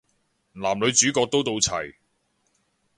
[0.53, 1.97] 男女主角都到齊